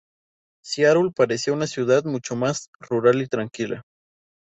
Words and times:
Seattle 0.65 1.11
parecía 1.15 1.53
una 1.53 1.67
ciudad 1.67 2.03
mucho 2.05 2.35
más 2.35 2.69
rural 2.89 3.21
y 3.21 3.27
tranquila. 3.27 3.83